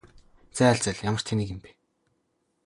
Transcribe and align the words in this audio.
зайл 0.59 0.79
зайл 0.85 0.99
ямар 1.09 1.23
тэнэг 1.27 1.47
юм 1.53 1.59
бэ? 1.63 1.71